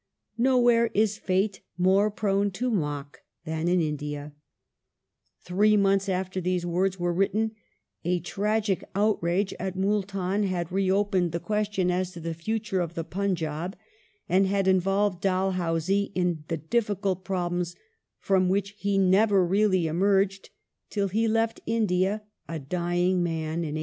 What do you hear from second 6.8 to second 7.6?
were written